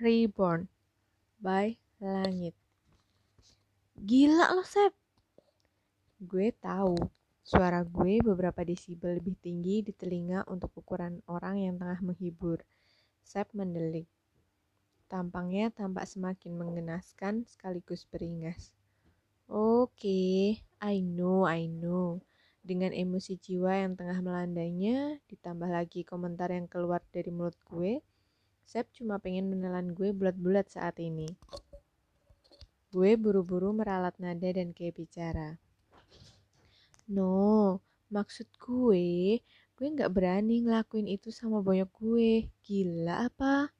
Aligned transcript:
Reborn 0.00 0.64
by 1.44 1.76
Langit. 2.00 2.56
Gila 4.00 4.56
lo, 4.56 4.64
Sep. 4.64 4.96
Gue 6.16 6.48
tahu 6.56 6.96
suara 7.44 7.84
gue 7.84 8.24
beberapa 8.24 8.64
desibel 8.64 9.20
lebih 9.20 9.36
tinggi 9.44 9.84
di 9.84 9.92
telinga 9.92 10.48
untuk 10.48 10.72
ukuran 10.72 11.20
orang 11.28 11.60
yang 11.60 11.76
tengah 11.76 12.00
menghibur. 12.00 12.64
Sep 13.20 13.52
mendelik. 13.52 14.08
Tampangnya 15.12 15.68
tampak 15.68 16.08
semakin 16.08 16.56
menggenaskan 16.56 17.44
sekaligus 17.44 18.08
beringas. 18.08 18.72
Oke, 19.52 19.92
okay, 20.00 20.40
I 20.80 21.04
know, 21.04 21.44
I 21.44 21.68
know. 21.68 22.24
Dengan 22.64 22.96
emosi 22.96 23.36
jiwa 23.36 23.84
yang 23.84 24.00
tengah 24.00 24.24
melandainya, 24.24 25.20
ditambah 25.28 25.68
lagi 25.68 26.08
komentar 26.08 26.48
yang 26.48 26.64
keluar 26.64 27.04
dari 27.12 27.28
mulut 27.28 27.60
gue, 27.68 28.00
Sep 28.70 28.86
cuma 28.94 29.18
pengen 29.18 29.50
menelan 29.50 29.98
gue 29.98 30.14
bulat-bulat 30.14 30.70
saat 30.70 31.02
ini. 31.02 31.26
Gue 32.94 33.18
buru-buru 33.18 33.74
meralat 33.74 34.14
nada 34.22 34.46
dan 34.46 34.70
kayak 34.70 34.94
bicara. 34.94 35.58
No, 37.10 37.82
maksud 38.14 38.46
gue, 38.62 39.42
gue 39.74 39.86
gak 39.98 40.14
berani 40.14 40.62
ngelakuin 40.62 41.10
itu 41.10 41.34
sama 41.34 41.58
boyok 41.58 41.90
gue. 41.98 42.46
Gila 42.62 43.26
apa? 43.26 43.74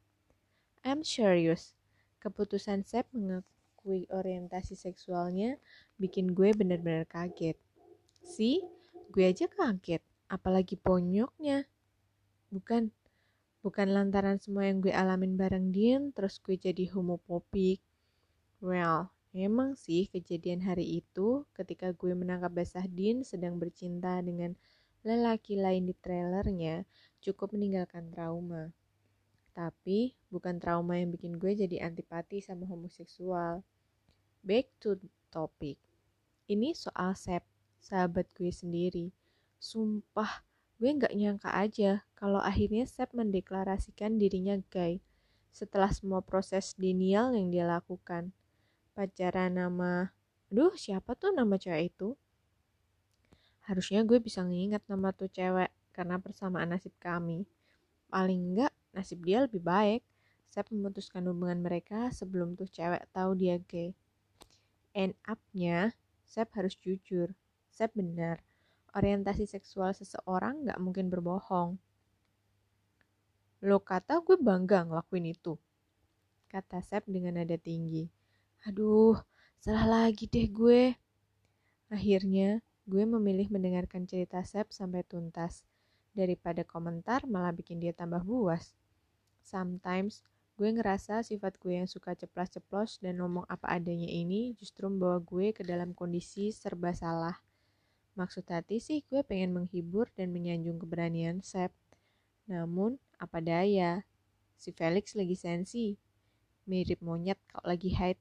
I'm 0.83 1.07
serious. 1.07 1.79
Keputusan 2.19 2.83
Sep 2.83 3.07
mengakui 3.15 4.11
orientasi 4.11 4.75
seksualnya 4.75 5.55
bikin 6.03 6.35
gue 6.35 6.51
bener-bener 6.51 7.07
kaget. 7.07 7.55
Si, 8.27 8.59
gue 9.15 9.23
aja 9.23 9.47
kaget, 9.47 10.03
apalagi 10.27 10.75
ponyoknya. 10.75 11.63
Bukan, 12.51 12.91
Bukan 13.61 13.93
lantaran 13.93 14.41
semua 14.41 14.65
yang 14.65 14.81
gue 14.81 14.89
alamin 14.89 15.37
bareng 15.37 15.69
Dean, 15.69 16.17
terus 16.17 16.41
gue 16.41 16.57
jadi 16.57 16.89
homopopik. 16.97 17.85
Well, 18.65 19.13
emang 19.37 19.77
sih 19.77 20.09
kejadian 20.09 20.65
hari 20.65 21.05
itu 21.05 21.45
ketika 21.53 21.93
gue 21.93 22.17
menangkap 22.17 22.57
basah 22.57 22.89
Dean 22.89 23.21
sedang 23.21 23.61
bercinta 23.61 24.17
dengan 24.25 24.57
lelaki 25.05 25.61
lain 25.61 25.89
di 25.89 25.95
trailernya 25.97 26.89
cukup 27.21 27.53
meninggalkan 27.53 28.09
trauma. 28.09 28.73
Tapi 29.53 30.17
bukan 30.33 30.57
trauma 30.57 30.97
yang 30.97 31.13
bikin 31.13 31.37
gue 31.37 31.53
jadi 31.53 31.85
antipati 31.85 32.41
sama 32.41 32.65
homoseksual. 32.65 33.61
Back 34.41 34.73
to 34.81 34.97
topic. 35.29 35.77
Ini 36.49 36.73
soal 36.73 37.13
Sep, 37.13 37.45
sahabat 37.77 38.25
gue 38.33 38.49
sendiri. 38.49 39.13
Sumpah, 39.61 40.49
Gue 40.81 40.97
nggak 40.97 41.13
nyangka 41.13 41.53
aja 41.53 42.09
kalau 42.17 42.41
akhirnya 42.41 42.89
Sep 42.89 43.13
mendeklarasikan 43.13 44.17
dirinya 44.17 44.57
gay 44.73 45.05
setelah 45.53 45.93
semua 45.93 46.25
proses 46.25 46.73
denial 46.73 47.37
yang 47.37 47.53
dia 47.53 47.69
lakukan. 47.69 48.33
Pacaran 48.97 49.61
nama, 49.61 50.09
aduh 50.49 50.73
siapa 50.73 51.13
tuh 51.21 51.37
nama 51.37 51.61
cewek 51.61 51.93
itu? 51.93 52.17
Harusnya 53.69 54.09
gue 54.09 54.25
bisa 54.25 54.41
nginget 54.41 54.81
nama 54.89 55.13
tuh 55.13 55.29
cewek 55.29 55.69
karena 55.93 56.17
persamaan 56.17 56.73
nasib 56.73 56.97
kami. 56.97 57.45
Paling 58.09 58.57
enggak 58.57 58.73
nasib 58.97 59.21
dia 59.21 59.45
lebih 59.45 59.61
baik. 59.61 60.01
Sep 60.49 60.65
memutuskan 60.73 61.29
hubungan 61.29 61.61
mereka 61.61 62.09
sebelum 62.09 62.57
tuh 62.57 62.73
cewek 62.73 63.05
tahu 63.13 63.37
dia 63.37 63.61
gay. 63.69 63.93
End 64.97 65.13
up-nya, 65.29 65.93
Sep 66.25 66.49
harus 66.57 66.73
jujur. 66.81 67.37
Sep 67.69 67.93
benar 67.93 68.41
orientasi 68.95 69.47
seksual 69.47 69.95
seseorang 69.95 70.67
gak 70.67 70.79
mungkin 70.83 71.09
berbohong. 71.09 71.79
Lo 73.61 73.77
kata 73.85 74.25
gue 74.25 74.41
bangga 74.41 74.89
ngelakuin 74.89 75.37
itu. 75.37 75.61
Kata 76.49 76.81
Sep 76.81 77.05
dengan 77.05 77.37
nada 77.37 77.61
tinggi. 77.61 78.09
Aduh, 78.65 79.21
salah 79.61 79.85
lagi 79.85 80.25
deh 80.25 80.49
gue. 80.49 80.97
Akhirnya, 81.93 82.65
gue 82.89 83.05
memilih 83.05 83.53
mendengarkan 83.53 84.09
cerita 84.09 84.41
Sep 84.43 84.73
sampai 84.73 85.05
tuntas. 85.05 85.69
Daripada 86.17 86.65
komentar 86.65 87.29
malah 87.29 87.53
bikin 87.53 87.85
dia 87.85 87.93
tambah 87.93 88.25
buas. 88.25 88.73
Sometimes, 89.45 90.25
gue 90.57 90.69
ngerasa 90.73 91.21
sifat 91.21 91.61
gue 91.61 91.81
yang 91.81 91.89
suka 91.89 92.17
ceplas-ceplos 92.17 93.01
dan 93.05 93.21
ngomong 93.21 93.45
apa 93.49 93.77
adanya 93.77 94.09
ini 94.09 94.57
justru 94.57 94.89
membawa 94.89 95.21
gue 95.21 95.53
ke 95.53 95.65
dalam 95.65 95.93
kondisi 95.93 96.49
serba 96.49 96.97
salah. 96.97 97.41
Maksud 98.19 98.45
hati 98.51 98.83
sih 98.83 99.07
gue 99.07 99.23
pengen 99.23 99.55
menghibur 99.55 100.11
dan 100.19 100.35
menyanjung 100.35 100.83
keberanian 100.83 101.41
Sep. 101.41 101.71
Namun, 102.51 102.99
apa 103.17 103.39
daya, 103.39 104.03
si 104.59 104.75
Felix 104.75 105.15
lagi 105.15 105.39
sensi. 105.39 105.95
Mirip 106.69 107.01
monyet 107.01 107.39
kalau 107.51 107.73
lagi 107.73 107.91
haid. 107.95 108.19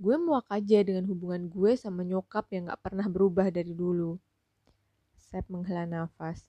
Gue 0.00 0.16
muak 0.16 0.48
aja 0.48 0.80
dengan 0.80 1.04
hubungan 1.08 1.48
gue 1.52 1.76
sama 1.76 2.00
nyokap 2.04 2.48
yang 2.52 2.72
gak 2.72 2.80
pernah 2.80 3.04
berubah 3.04 3.52
dari 3.52 3.72
dulu. 3.76 4.16
Sep 5.16 5.44
menghela 5.46 5.84
nafas. 5.84 6.48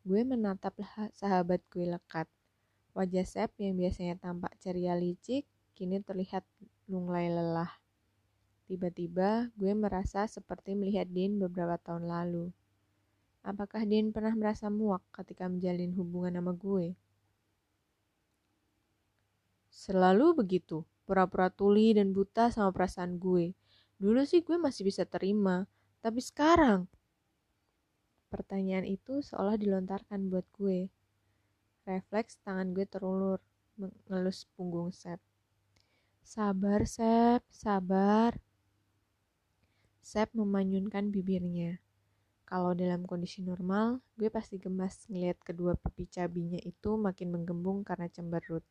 Gue 0.00 0.24
menatap 0.24 0.74
sahabat 1.12 1.60
gue 1.70 1.84
lekat. 1.84 2.26
Wajah 2.96 3.26
Sep 3.28 3.50
yang 3.60 3.78
biasanya 3.78 4.18
tampak 4.18 4.56
ceria 4.58 4.96
licik, 4.98 5.46
kini 5.76 6.02
terlihat 6.04 6.42
lunglai 6.90 7.30
lelah. 7.30 7.79
Tiba-tiba 8.70 9.50
gue 9.58 9.74
merasa 9.74 10.30
seperti 10.30 10.78
melihat 10.78 11.10
Dean 11.10 11.42
beberapa 11.42 11.74
tahun 11.82 12.06
lalu. 12.06 12.54
Apakah 13.42 13.82
Dean 13.82 14.14
pernah 14.14 14.30
merasa 14.38 14.70
muak 14.70 15.02
ketika 15.10 15.50
menjalin 15.50 15.90
hubungan 15.98 16.38
sama 16.38 16.54
gue? 16.54 16.94
Selalu 19.74 20.38
begitu, 20.38 20.86
pura-pura 21.02 21.50
tuli 21.50 21.90
dan 21.98 22.14
buta 22.14 22.54
sama 22.54 22.70
perasaan 22.70 23.18
gue. 23.18 23.58
Dulu 23.98 24.22
sih 24.22 24.46
gue 24.46 24.54
masih 24.54 24.86
bisa 24.86 25.02
terima, 25.02 25.66
tapi 25.98 26.22
sekarang... 26.22 26.86
Pertanyaan 28.30 28.86
itu 28.86 29.18
seolah 29.18 29.58
dilontarkan 29.58 30.30
buat 30.30 30.46
gue. 30.54 30.86
Refleks 31.90 32.38
tangan 32.46 32.70
gue 32.70 32.86
terulur, 32.86 33.42
mengelus 33.74 34.46
punggung 34.54 34.94
Sep. 34.94 35.18
Sabar, 36.22 36.86
Sep, 36.86 37.42
sabar. 37.50 38.38
Sep 40.10 40.34
memanyunkan 40.34 41.14
bibirnya. 41.14 41.78
Kalau 42.42 42.74
dalam 42.74 43.06
kondisi 43.06 43.46
normal, 43.46 44.02
gue 44.18 44.26
pasti 44.26 44.58
gemas 44.58 45.06
ngeliat 45.06 45.38
kedua 45.38 45.78
pipi 45.78 46.10
cabinya 46.10 46.58
itu 46.66 46.98
makin 46.98 47.30
menggembung 47.30 47.86
karena 47.86 48.10
cemberut. 48.10 48.66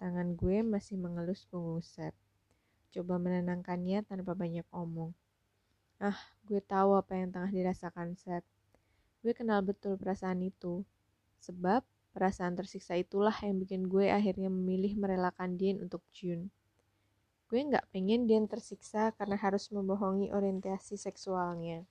Tangan 0.00 0.32
gue 0.32 0.64
masih 0.64 0.96
mengelus 0.96 1.44
punggung 1.52 1.84
Sep. 1.84 2.16
Coba 2.96 3.20
menenangkannya 3.20 4.08
tanpa 4.08 4.32
banyak 4.32 4.64
omong. 4.72 5.12
Ah, 6.00 6.16
gue 6.48 6.64
tahu 6.64 6.96
apa 6.96 7.12
yang 7.12 7.28
tengah 7.28 7.52
dirasakan 7.52 8.16
Sep. 8.16 8.40
Gue 9.20 9.36
kenal 9.36 9.60
betul 9.60 10.00
perasaan 10.00 10.40
itu. 10.40 10.80
Sebab 11.44 11.84
perasaan 12.16 12.56
tersiksa 12.56 12.96
itulah 12.96 13.36
yang 13.44 13.60
bikin 13.60 13.84
gue 13.84 14.08
akhirnya 14.08 14.48
memilih 14.48 14.96
merelakan 14.96 15.60
Dean 15.60 15.84
untuk 15.84 16.00
June 16.08 16.48
gue 17.54 17.62
nggak 17.70 17.94
pengen 17.94 18.26
dia 18.26 18.42
tersiksa 18.50 19.14
karena 19.14 19.38
harus 19.38 19.70
membohongi 19.70 20.34
orientasi 20.34 20.98
seksualnya. 20.98 21.86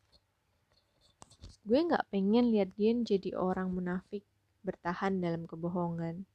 Gue 1.64 1.80
nggak 1.88 2.12
pengen 2.12 2.52
lihat 2.52 2.76
dia 2.76 2.92
jadi 2.92 3.32
orang 3.40 3.72
munafik 3.72 4.28
bertahan 4.68 5.24
dalam 5.24 5.48
kebohongan. 5.48 6.28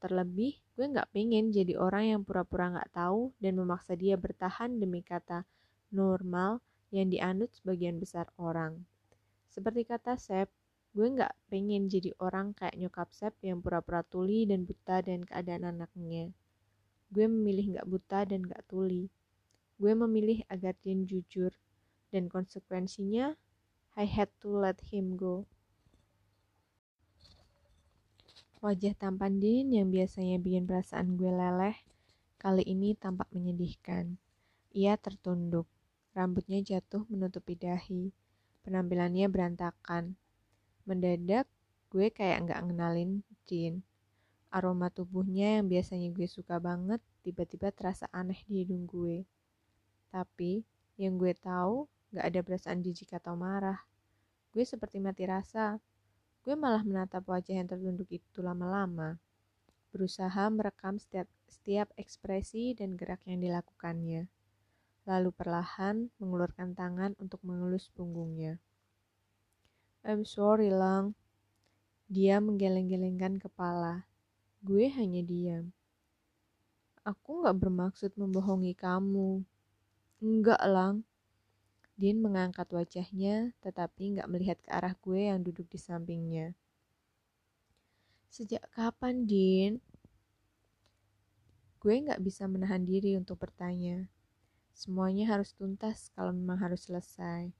Terlebih 0.00 0.56
gue 0.72 0.86
nggak 0.88 1.12
pengen 1.12 1.52
jadi 1.52 1.76
orang 1.76 2.16
yang 2.16 2.20
pura-pura 2.24 2.72
nggak 2.72 2.88
-pura 2.88 3.00
tahu 3.12 3.36
dan 3.44 3.60
memaksa 3.60 3.92
dia 3.92 4.16
bertahan 4.16 4.80
demi 4.80 5.04
kata 5.04 5.44
normal 5.92 6.64
yang 6.96 7.12
dianut 7.12 7.52
sebagian 7.52 8.00
besar 8.00 8.32
orang. 8.40 8.88
Seperti 9.52 9.84
kata 9.84 10.16
Sep 10.16 10.48
gue 10.96 11.08
nggak 11.12 11.36
pengen 11.52 11.92
jadi 11.92 12.16
orang 12.24 12.56
kayak 12.56 12.80
nyokap 12.80 13.12
Sep 13.12 13.36
yang 13.44 13.60
pura-pura 13.60 14.00
tuli 14.00 14.48
dan 14.48 14.64
buta 14.64 15.04
dan 15.04 15.28
keadaan 15.28 15.76
anaknya 15.76 16.32
Gue 17.12 17.28
memilih 17.28 17.76
gak 17.76 17.86
buta 17.92 18.24
dan 18.24 18.40
gak 18.40 18.64
tuli. 18.64 19.12
Gue 19.76 19.92
memilih 19.92 20.40
agar 20.48 20.72
Jin 20.80 21.04
jujur, 21.04 21.52
dan 22.08 22.32
konsekuensinya, 22.32 23.36
I 23.92 24.08
had 24.08 24.32
to 24.40 24.48
let 24.48 24.80
him 24.88 25.20
go. 25.20 25.44
Wajah 28.64 28.94
tampan 28.96 29.42
Din 29.42 29.74
yang 29.74 29.92
biasanya 29.92 30.38
bikin 30.38 30.64
perasaan 30.64 31.18
gue 31.20 31.28
leleh, 31.28 31.76
kali 32.40 32.62
ini 32.64 32.96
tampak 32.96 33.28
menyedihkan. 33.34 34.16
Ia 34.72 34.96
tertunduk, 34.96 35.68
rambutnya 36.16 36.64
jatuh 36.64 37.04
menutupi 37.12 37.58
dahi, 37.58 38.14
penampilannya 38.64 39.26
berantakan. 39.28 40.14
Mendadak, 40.88 41.50
gue 41.90 42.08
kayak 42.08 42.48
nggak 42.48 42.60
ngenalin 42.70 43.26
Jin. 43.44 43.82
Aroma 44.52 44.92
tubuhnya 44.92 45.56
yang 45.56 45.66
biasanya 45.72 46.12
gue 46.12 46.28
suka 46.28 46.60
banget 46.60 47.00
tiba-tiba 47.24 47.72
terasa 47.72 48.04
aneh 48.12 48.36
di 48.44 48.60
hidung 48.60 48.84
gue. 48.84 49.24
Tapi 50.12 50.60
yang 51.00 51.16
gue 51.16 51.32
tahu 51.32 51.88
gak 52.12 52.28
ada 52.28 52.40
perasaan 52.44 52.84
jijik 52.84 53.16
atau 53.16 53.32
marah. 53.32 53.80
Gue 54.52 54.68
seperti 54.68 55.00
mati 55.00 55.24
rasa. 55.24 55.80
Gue 56.44 56.52
malah 56.52 56.84
menatap 56.84 57.24
wajah 57.24 57.56
yang 57.56 57.70
tertunduk 57.70 58.12
itu 58.12 58.44
lama-lama, 58.44 59.16
berusaha 59.94 60.50
merekam 60.52 61.00
setiap, 61.00 61.30
setiap 61.48 61.88
ekspresi 61.96 62.76
dan 62.76 62.98
gerak 62.98 63.24
yang 63.24 63.40
dilakukannya. 63.40 64.28
Lalu 65.08 65.30
perlahan 65.32 66.12
mengulurkan 66.20 66.76
tangan 66.76 67.16
untuk 67.22 67.40
mengelus 67.46 67.88
punggungnya. 67.94 68.58
I'm 70.02 70.26
sorry, 70.26 70.68
Lang. 70.68 71.14
Dia 72.10 72.42
menggeleng-gelengkan 72.42 73.38
kepala. 73.38 74.11
Gue 74.62 74.86
hanya 74.94 75.26
diam. 75.26 75.74
Aku 77.02 77.42
gak 77.42 77.58
bermaksud 77.58 78.14
membohongi 78.14 78.78
kamu. 78.78 79.42
Enggak, 80.22 80.62
Lang. 80.70 81.02
Din 81.98 82.22
mengangkat 82.22 82.70
wajahnya, 82.70 83.50
tetapi 83.58 84.14
nggak 84.14 84.30
melihat 84.30 84.58
ke 84.62 84.70
arah 84.70 84.94
gue 84.94 85.26
yang 85.26 85.42
duduk 85.42 85.66
di 85.66 85.82
sampingnya. 85.82 86.54
Sejak 88.30 88.62
kapan, 88.70 89.26
Din? 89.26 89.82
Gue 91.82 91.98
nggak 91.98 92.22
bisa 92.22 92.46
menahan 92.46 92.86
diri 92.86 93.18
untuk 93.18 93.42
bertanya. 93.42 94.06
Semuanya 94.70 95.26
harus 95.34 95.52
tuntas 95.58 96.14
kalau 96.14 96.30
memang 96.30 96.62
harus 96.62 96.86
selesai. 96.86 97.50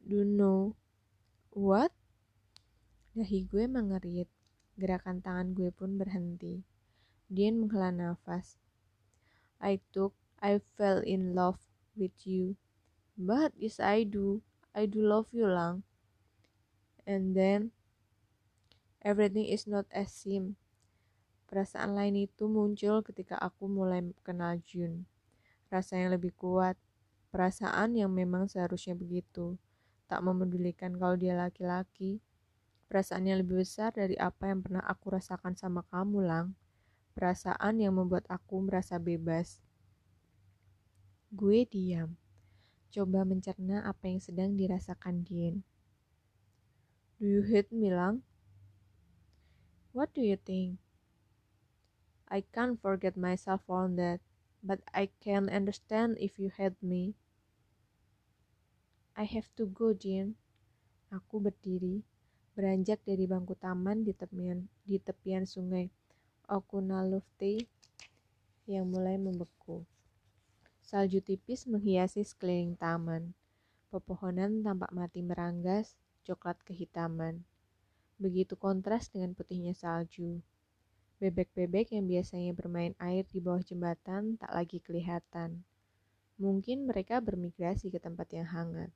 Do 0.00 0.24
you 0.24 0.26
know 0.26 0.72
what? 1.52 1.92
Dahi 3.12 3.44
gue 3.44 3.68
mengerit. 3.68 4.32
Gerakan 4.80 5.20
tangan 5.20 5.52
gue 5.52 5.68
pun 5.68 6.00
berhenti. 6.00 6.64
Din 7.28 7.60
menghela 7.64 7.92
nafas. 7.92 8.56
I 9.62 9.78
took, 9.92 10.16
I 10.42 10.58
fell 10.58 11.04
in 11.04 11.36
love 11.36 11.60
with 11.94 12.16
you. 12.24 12.56
But 13.14 13.52
yes 13.60 13.78
I 13.78 14.08
do. 14.08 14.40
I 14.72 14.88
do 14.88 15.04
love 15.04 15.28
you 15.36 15.44
Lang. 15.44 15.84
And 17.04 17.36
then 17.36 17.76
everything 19.04 19.46
is 19.46 19.68
not 19.68 19.84
as 19.92 20.08
seem. 20.10 20.56
Perasaan 21.52 21.92
lain 21.92 22.16
itu 22.16 22.48
muncul 22.48 23.04
ketika 23.04 23.36
aku 23.36 23.68
mulai 23.68 24.00
kenal 24.24 24.56
Jun. 24.64 25.04
Rasa 25.68 26.00
yang 26.00 26.16
lebih 26.16 26.32
kuat, 26.40 26.80
perasaan 27.28 27.92
yang 27.92 28.08
memang 28.08 28.48
seharusnya 28.48 28.96
begitu. 28.96 29.60
Tak 30.08 30.24
memedulikan 30.24 30.96
kalau 30.96 31.12
dia 31.20 31.36
laki-laki. 31.36 32.24
Perasaan 32.92 33.24
yang 33.24 33.40
lebih 33.40 33.64
besar 33.64 33.88
dari 33.96 34.20
apa 34.20 34.52
yang 34.52 34.60
pernah 34.60 34.84
aku 34.84 35.16
rasakan 35.16 35.56
sama 35.56 35.80
kamu, 35.88 36.28
Lang. 36.28 36.52
Perasaan 37.16 37.80
yang 37.80 37.96
membuat 37.96 38.28
aku 38.28 38.68
merasa 38.68 39.00
bebas. 39.00 39.64
Gue 41.32 41.64
diam 41.64 42.20
coba 42.92 43.24
mencerna 43.24 43.80
apa 43.88 44.04
yang 44.12 44.20
sedang 44.20 44.52
dirasakan 44.52 45.24
Dean. 45.24 45.64
Do 47.16 47.24
you 47.24 47.40
hate 47.40 47.72
me, 47.72 47.88
Lang? 47.88 48.20
What 49.96 50.12
do 50.12 50.20
you 50.20 50.36
think? 50.36 50.76
I 52.28 52.44
can't 52.52 52.76
forget 52.76 53.16
myself 53.16 53.64
on 53.72 53.96
that, 53.96 54.20
but 54.60 54.84
I 54.92 55.08
can 55.24 55.48
understand 55.48 56.20
if 56.20 56.36
you 56.36 56.52
hate 56.52 56.76
me. 56.84 57.16
I 59.16 59.24
have 59.24 59.48
to 59.56 59.64
go, 59.64 59.96
Jean. 59.96 60.36
Aku 61.08 61.40
berdiri, 61.40 62.04
beranjak 62.52 63.00
dari 63.08 63.24
bangku 63.24 63.56
taman 63.56 64.04
di 64.04 64.12
tepian, 64.12 64.68
di 64.84 65.00
tepian 65.00 65.48
sungai 65.48 65.88
Okunalufte 66.52 67.64
yang 68.68 68.84
mulai 68.92 69.16
membeku. 69.16 69.88
Salju 70.84 71.24
tipis 71.24 71.64
menghiasi 71.64 72.20
sekeliling 72.20 72.76
taman. 72.76 73.32
Pepohonan 73.88 74.60
tampak 74.60 74.92
mati 74.92 75.24
meranggas, 75.24 75.96
coklat 76.28 76.60
kehitaman. 76.68 77.40
Begitu 78.20 78.54
kontras 78.60 79.08
dengan 79.08 79.32
putihnya 79.32 79.72
salju. 79.72 80.44
Bebek-bebek 81.24 81.96
yang 81.96 82.04
biasanya 82.04 82.52
bermain 82.52 82.92
air 83.00 83.24
di 83.30 83.40
bawah 83.40 83.64
jembatan 83.64 84.36
tak 84.36 84.52
lagi 84.52 84.82
kelihatan. 84.84 85.64
Mungkin 86.36 86.84
mereka 86.84 87.24
bermigrasi 87.24 87.88
ke 87.88 87.96
tempat 87.96 88.28
yang 88.36 88.44
hangat. 88.50 88.92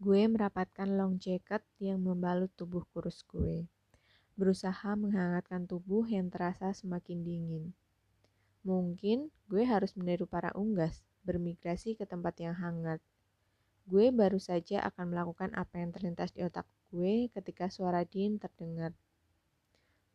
Gue 0.00 0.24
merapatkan 0.24 0.88
long 0.88 1.20
jacket 1.20 1.60
yang 1.76 2.00
membalut 2.00 2.48
tubuh 2.56 2.88
kurus 2.88 3.20
gue. 3.28 3.68
Berusaha 4.32 4.96
menghangatkan 4.96 5.68
tubuh 5.68 6.08
yang 6.08 6.32
terasa 6.32 6.72
semakin 6.72 7.20
dingin. 7.20 7.76
Mungkin 8.64 9.28
gue 9.52 9.60
harus 9.60 9.92
meniru 10.00 10.24
para 10.24 10.56
unggas, 10.56 11.04
bermigrasi 11.20 12.00
ke 12.00 12.08
tempat 12.08 12.32
yang 12.40 12.56
hangat. 12.56 13.04
Gue 13.84 14.08
baru 14.08 14.40
saja 14.40 14.80
akan 14.88 15.12
melakukan 15.12 15.52
apa 15.52 15.84
yang 15.84 15.92
terlintas 15.92 16.32
di 16.32 16.48
otak 16.48 16.64
gue 16.88 17.28
ketika 17.36 17.68
suara 17.68 18.00
Dean 18.08 18.40
terdengar. 18.40 18.96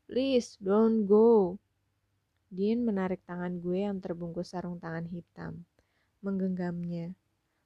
Please, 0.10 0.58
don't 0.58 1.06
go. 1.06 1.62
Dean 2.50 2.82
menarik 2.82 3.22
tangan 3.30 3.62
gue 3.62 3.86
yang 3.86 4.02
terbungkus 4.02 4.58
sarung 4.58 4.82
tangan 4.82 5.06
hitam, 5.14 5.62
menggenggamnya, 6.26 7.14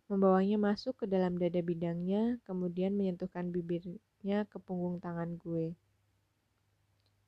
membawanya 0.09 0.57
masuk 0.57 0.97
ke 0.97 1.05
dalam 1.05 1.37
dada 1.37 1.61
bidangnya, 1.61 2.41
kemudian 2.49 2.97
menyentuhkan 2.97 3.53
bibirnya 3.53 4.49
ke 4.49 4.57
punggung 4.57 4.97
tangan 4.97 5.37
gue. 5.37 5.77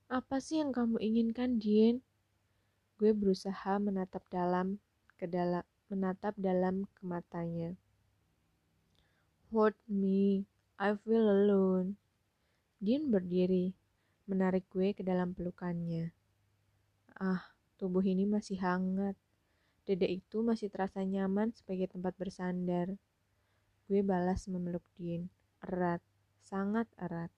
Apa 0.10 0.42
sih 0.42 0.60
yang 0.60 0.74
kamu 0.74 0.98
inginkan, 0.98 1.62
Dean? 1.62 2.01
Gue 2.98 3.13
berusaha 3.13 3.78
menatap 3.78 4.25
dalam 4.33 4.81
ke 5.16 5.30
dalam 5.30 5.62
menatap 5.94 6.33
dalam 6.42 6.89
ke 6.98 7.01
matanya. 7.06 7.78
Hold 9.54 9.78
me, 9.86 10.50
I 10.81 10.98
feel 11.06 11.28
alone. 11.30 12.01
Dean 12.81 13.13
berdiri, 13.13 13.78
menarik 14.25 14.66
gue 14.74 14.98
ke 14.98 15.06
dalam 15.06 15.38
pelukannya. 15.38 16.10
Ah, 17.13 17.45
tubuh 17.78 18.01
ini 18.01 18.25
masih 18.25 18.57
hangat. 18.57 19.13
Dada 19.81 20.06
itu 20.06 20.45
masih 20.45 20.69
terasa 20.69 21.01
nyaman 21.01 21.50
sebagai 21.57 21.89
tempat 21.89 22.13
bersandar. 22.13 22.94
Gue 23.89 24.06
balas 24.06 24.45
memeluk 24.45 24.86
Dean, 24.94 25.25
erat, 25.66 26.00
sangat 26.45 26.86
erat. 27.01 27.33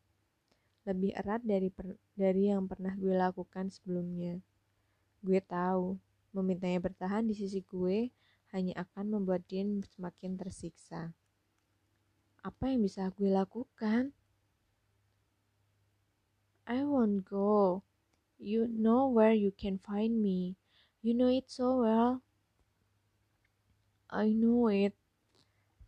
Lebih 0.84 1.16
erat 1.16 1.40
dari 1.48 1.72
per, 1.72 1.95
dari 2.19 2.51
yang 2.51 2.68
pernah 2.68 2.92
gue 3.00 3.16
lakukan 3.16 3.72
sebelumnya. 3.72 4.44
Gue 5.24 5.40
tahu, 5.40 5.95
memintanya 6.36 6.84
bertahan 6.84 7.24
di 7.24 7.31
sisi 7.31 7.63
gue 7.63 8.12
hanya 8.51 8.84
akan 8.84 9.18
membuat 9.18 9.48
dia 9.48 9.63
semakin 9.95 10.36
tersiksa. 10.36 11.16
Apa 12.44 12.75
yang 12.75 12.84
bisa 12.84 13.07
gue 13.16 13.31
lakukan? 13.31 14.12
I 16.68 16.84
won't 16.84 17.24
go. 17.24 17.88
You 18.35 18.68
know 18.68 19.07
where 19.07 19.31
you 19.31 19.56
can 19.56 19.80
find 19.80 20.19
me. 20.19 20.59
You 21.00 21.16
know 21.16 21.31
it 21.31 21.47
so 21.47 21.88
well. 21.88 22.19
I 24.13 24.29
know 24.29 24.69
it. 24.69 24.93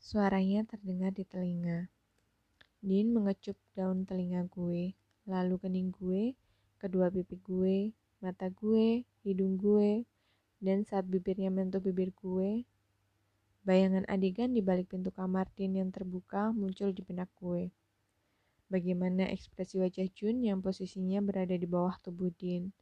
Suaranya 0.01 0.65
terdengar 0.65 1.13
di 1.13 1.29
telinga. 1.29 1.93
Din 2.81 3.13
mengecup 3.13 3.53
daun 3.77 4.01
telinga 4.01 4.49
gue, 4.49 4.97
lalu 5.29 5.55
kening 5.61 5.93
gue, 5.93 6.33
kedua 6.81 7.13
pipi 7.13 7.37
gue, 7.45 7.93
mata 8.25 8.49
gue, 8.49 9.05
hidung 9.21 9.61
gue, 9.61 10.09
dan 10.57 10.81
saat 10.81 11.05
bibirnya 11.05 11.53
mentuh 11.53 11.77
bibir 11.77 12.09
gue, 12.17 12.65
bayangan 13.61 14.09
adegan 14.09 14.57
di 14.57 14.65
balik 14.65 14.89
pintu 14.89 15.13
kamar 15.13 15.45
Din 15.53 15.77
yang 15.77 15.93
terbuka 15.93 16.49
muncul 16.49 16.89
di 16.97 17.05
benak 17.05 17.29
gue. 17.37 17.69
Bagaimana 18.73 19.29
ekspresi 19.29 19.77
wajah 19.77 20.09
Jun 20.17 20.41
yang 20.41 20.65
posisinya 20.65 21.21
berada 21.21 21.53
di 21.53 21.69
bawah 21.69 21.93
tubuh 22.01 22.33
Din 22.33 22.73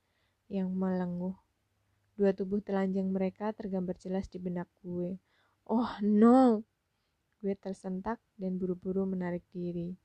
yang 0.47 0.71
melenguh. 0.71 1.35
Dua 2.15 2.31
tubuh 2.31 2.63
telanjang 2.63 3.11
mereka 3.11 3.51
tergambar 3.51 3.99
jelas 3.99 4.31
di 4.31 4.39
benak 4.39 4.71
gue. 4.79 5.19
Oh 5.63 5.95
no! 6.03 6.67
Gue 7.39 7.55
tersentak 7.55 8.19
dan 8.35 8.59
buru-buru 8.59 9.07
menarik 9.07 9.43
diri. 9.55 9.95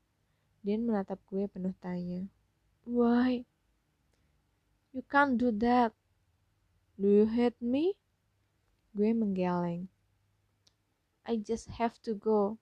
Din 0.62 0.86
menatap 0.86 1.18
gue 1.26 1.46
penuh 1.50 1.74
tanya. 1.82 2.26
Why? 2.86 3.42
You 4.94 5.02
can't 5.06 5.38
do 5.38 5.54
that. 5.62 5.94
Do 6.98 7.06
you 7.06 7.26
hate 7.30 7.58
me? 7.62 7.94
Gue 8.90 9.14
menggeleng. 9.14 9.86
I 11.22 11.38
just 11.38 11.70
have 11.78 11.94
to 12.02 12.18
go. 12.18 12.58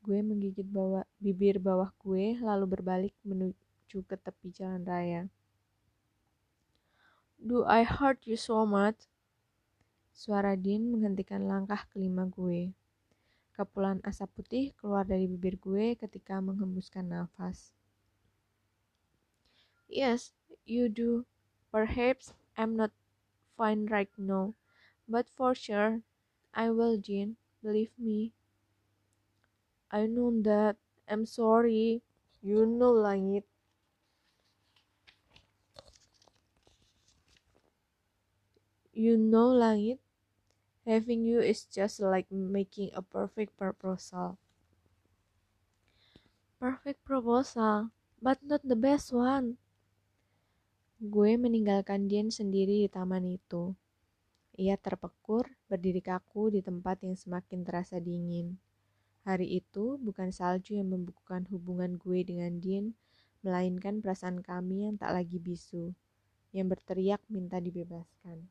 Gue 0.00 0.24
menggigit 0.24 0.64
bawah, 0.64 1.04
bibir 1.20 1.60
bawah 1.60 1.92
gue 2.00 2.40
lalu 2.40 2.64
berbalik 2.64 3.14
menuju 3.28 4.04
ke 4.08 4.16
tepi 4.16 4.48
jalan 4.54 4.82
raya. 4.88 5.28
Do 7.42 7.66
I 7.68 7.84
hurt 7.84 8.24
you 8.24 8.38
so 8.38 8.64
much? 8.64 9.11
Suara 10.20 10.54
Din 10.56 10.82
menghentikan 10.92 11.42
langkah 11.50 11.82
kelima 11.92 12.24
gue. 12.36 12.72
Kepulan 13.56 13.98
asap 14.10 14.28
putih 14.36 14.66
keluar 14.78 15.04
dari 15.08 15.26
bibir 15.32 15.56
gue 15.66 15.86
ketika 16.02 16.40
menghembuskan 16.40 17.06
nafas. 17.14 17.58
Yes, 19.88 20.32
you 20.64 20.88
do. 20.88 21.24
Perhaps 21.70 22.34
I'm 22.56 22.74
not 22.74 22.90
fine 23.56 23.86
right 23.86 24.10
now, 24.18 24.54
but 25.08 25.28
for 25.28 25.54
sure 25.54 26.02
I 26.54 26.70
will, 26.70 26.96
Jean. 26.98 27.36
Believe 27.62 27.92
me. 27.98 28.32
I 29.92 30.06
know 30.06 30.42
that. 30.42 30.76
I'm 31.06 31.24
sorry. 31.24 32.02
You 32.42 32.66
know 32.66 32.90
langit. 32.90 33.44
You 38.92 39.16
know 39.16 39.48
langit. 39.56 40.04
Having 40.84 41.24
you 41.24 41.40
is 41.40 41.64
just 41.64 41.96
like 42.04 42.28
making 42.28 42.92
a 42.92 43.00
perfect 43.00 43.56
proposal. 43.56 44.36
Perfect 46.60 47.00
proposal, 47.00 47.88
but 48.20 48.36
not 48.44 48.60
the 48.60 48.76
best 48.76 49.08
one. 49.16 49.56
Gue 51.00 51.40
meninggalkan 51.40 52.04
Dian 52.04 52.28
sendiri 52.28 52.84
di 52.84 52.88
taman 52.92 53.24
itu. 53.24 53.72
Ia 54.60 54.76
terpekur, 54.76 55.48
berdiri 55.72 56.04
kaku 56.04 56.52
di 56.52 56.60
tempat 56.60 57.00
yang 57.00 57.16
semakin 57.16 57.64
terasa 57.64 57.96
dingin. 57.96 58.60
Hari 59.24 59.56
itu 59.56 59.96
bukan 60.04 60.28
salju 60.36 60.76
yang 60.76 60.92
membukukan 60.92 61.48
hubungan 61.48 61.96
gue 61.96 62.20
dengan 62.28 62.60
Dian, 62.60 62.92
melainkan 63.40 64.04
perasaan 64.04 64.44
kami 64.44 64.84
yang 64.84 65.00
tak 65.00 65.16
lagi 65.16 65.40
bisu, 65.40 65.96
yang 66.52 66.68
berteriak 66.68 67.24
minta 67.32 67.56
dibebaskan. 67.56 68.44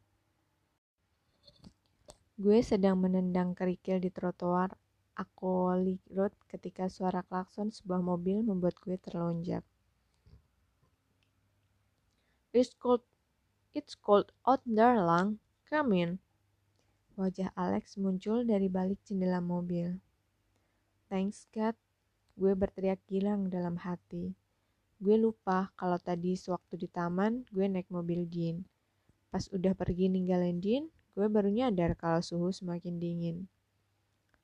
Gue 2.41 2.65
sedang 2.65 2.97
menendang 2.97 3.53
kerikil 3.53 4.01
di 4.01 4.09
trotoar 4.09 4.73
Akoli 5.13 6.01
Road 6.09 6.33
ketika 6.49 6.89
suara 6.89 7.21
klakson 7.21 7.69
sebuah 7.69 8.01
mobil 8.01 8.41
membuat 8.41 8.81
gue 8.81 8.97
terlonjak. 8.97 9.61
It's 12.49 12.73
cold, 12.73 13.05
it's 13.77 13.93
cold 13.93 14.33
out 14.41 14.65
there, 14.65 14.97
Lang. 14.97 15.37
Come 15.69 15.93
in. 15.93 16.11
Wajah 17.13 17.53
Alex 17.53 18.01
muncul 18.01 18.41
dari 18.41 18.65
balik 18.73 18.97
jendela 19.05 19.37
mobil. 19.37 20.01
Thanks 21.13 21.45
God, 21.53 21.77
gue 22.41 22.57
berteriak 22.57 23.05
gilang 23.05 23.53
dalam 23.53 23.77
hati. 23.77 24.33
Gue 24.97 25.13
lupa 25.13 25.69
kalau 25.77 26.01
tadi 26.01 26.33
sewaktu 26.33 26.73
di 26.73 26.89
taman 26.89 27.45
gue 27.53 27.69
naik 27.69 27.85
mobil 27.93 28.25
Jean. 28.25 28.65
Pas 29.29 29.45
udah 29.53 29.77
pergi 29.77 30.09
ninggalin 30.09 30.57
Jean, 30.57 30.89
gue 31.13 31.27
baru 31.27 31.51
nyadar 31.51 31.95
kalau 31.99 32.23
suhu 32.23 32.51
semakin 32.51 32.97
dingin. 32.97 33.37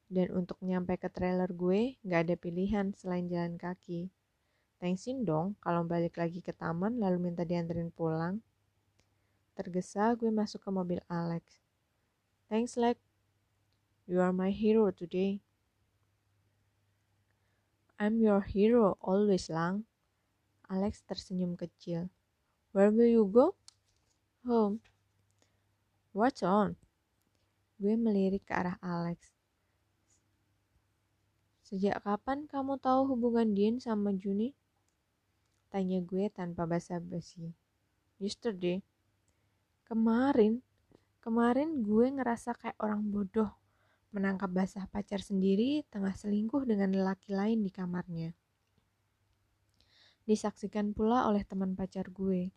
Dan 0.07 0.31
untuk 0.31 0.59
nyampe 0.63 0.95
ke 0.95 1.11
trailer 1.11 1.51
gue, 1.51 1.99
gak 2.07 2.27
ada 2.27 2.35
pilihan 2.39 2.95
selain 2.95 3.27
jalan 3.27 3.59
kaki. 3.59 4.07
Thanksin 4.77 5.25
dong 5.25 5.57
kalau 5.59 5.81
balik 5.83 6.21
lagi 6.21 6.39
ke 6.39 6.53
taman 6.53 7.01
lalu 7.01 7.31
minta 7.31 7.41
dianterin 7.41 7.89
pulang. 7.89 8.39
Tergesa 9.57 10.13
gue 10.13 10.29
masuk 10.29 10.61
ke 10.61 10.69
mobil 10.69 10.99
Alex. 11.09 11.57
Thanks, 12.47 12.77
Lex. 12.77 13.01
You 14.07 14.21
are 14.23 14.31
my 14.31 14.53
hero 14.53 14.93
today. 14.93 15.43
I'm 17.97 18.21
your 18.21 18.45
hero 18.45 18.95
always, 19.01 19.49
Lang. 19.49 19.89
Alex 20.69 21.01
tersenyum 21.09 21.57
kecil. 21.57 22.13
Where 22.71 22.93
will 22.93 23.09
you 23.09 23.25
go? 23.25 23.57
Home. 24.45 24.79
What's 26.17 26.41
on? 26.41 26.73
Gue 27.77 27.93
melirik 27.93 28.49
ke 28.49 28.53
arah 28.57 28.81
Alex. 28.81 29.37
Sejak 31.61 32.01
kapan 32.01 32.49
kamu 32.49 32.81
tahu 32.81 33.13
hubungan 33.13 33.53
Dean 33.53 33.77
sama 33.77 34.17
Juni? 34.17 34.57
Tanya 35.69 36.01
gue 36.01 36.25
tanpa 36.33 36.65
basa-basi. 36.65 37.53
Yesterday. 38.17 38.81
Kemarin, 39.85 40.65
kemarin 41.21 41.85
gue 41.85 42.09
ngerasa 42.09 42.57
kayak 42.57 42.81
orang 42.81 43.05
bodoh 43.13 43.53
menangkap 44.09 44.49
basah 44.49 44.89
pacar 44.89 45.21
sendiri 45.21 45.85
tengah 45.93 46.17
selingkuh 46.17 46.65
dengan 46.65 46.97
lelaki 46.97 47.37
lain 47.37 47.61
di 47.61 47.69
kamarnya. 47.69 48.33
Disaksikan 50.25 50.97
pula 50.97 51.29
oleh 51.29 51.45
teman 51.45 51.77
pacar 51.77 52.09
gue. 52.09 52.49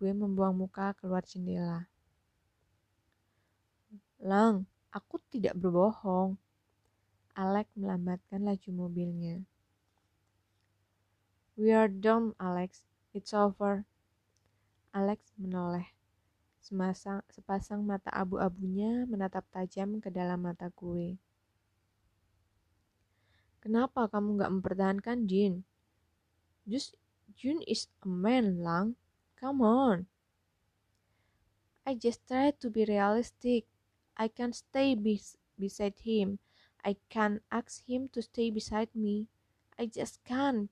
Gue 0.00 0.10
membuang 0.16 0.56
muka 0.56 0.96
keluar 0.96 1.20
jendela. 1.20 1.91
Lang, 4.22 4.70
aku 4.94 5.18
tidak 5.34 5.58
berbohong. 5.58 6.38
Alex 7.34 7.74
melambatkan 7.74 8.46
laju 8.46 8.70
mobilnya. 8.70 9.42
We 11.58 11.74
are 11.74 11.90
done, 11.90 12.38
Alex. 12.38 12.86
It's 13.10 13.34
over. 13.34 13.82
Alex 14.94 15.34
menoleh. 15.34 15.90
Semasang, 16.62 17.26
sepasang 17.34 17.82
mata 17.82 18.14
abu-abunya 18.14 19.10
menatap 19.10 19.42
tajam 19.50 19.98
ke 19.98 20.06
dalam 20.06 20.46
mata 20.46 20.70
gue. 20.70 21.18
Kenapa 23.58 24.06
kamu 24.06 24.38
gak 24.38 24.52
mempertahankan 24.54 25.26
Jin? 25.26 25.66
Just 26.62 26.94
Jun 27.34 27.58
is 27.66 27.90
a 28.04 28.08
man, 28.08 28.62
Lang. 28.62 28.94
Come 29.34 29.66
on. 29.66 30.06
I 31.82 31.98
just 31.98 32.22
try 32.30 32.54
to 32.62 32.70
be 32.70 32.86
realistic. 32.86 33.66
I 34.22 34.30
can't 34.30 34.54
stay 34.54 34.94
bes 34.94 35.34
beside 35.58 35.98
him. 36.06 36.38
I 36.86 36.94
can't 37.10 37.42
ask 37.50 37.82
him 37.90 38.06
to 38.14 38.22
stay 38.22 38.54
beside 38.54 38.94
me. 38.94 39.26
I 39.74 39.90
just 39.90 40.22
can't. 40.22 40.70